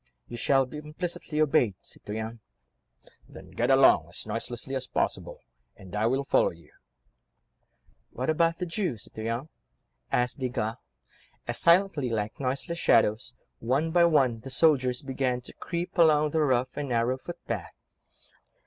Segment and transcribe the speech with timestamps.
[0.27, 2.39] "You shall be implicitly obeyed, citoyen."
[3.29, 5.37] "Then get along as noiselessly as possible,
[5.77, 6.71] and I will follow you."
[8.09, 9.49] "What about the Jew, citoyen?"
[10.11, 10.77] asked Desgas,
[11.47, 16.41] as silently like noiseless shadows, one by one the soldiers began to creep along the
[16.41, 17.75] rough and narrow footpath.